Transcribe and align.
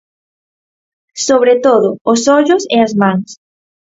Sobre 1.27 1.53
todo 1.65 1.87
os 2.11 2.21
ollos 2.37 2.63
e 2.75 2.77
as 2.85 2.93
mans. 3.01 3.29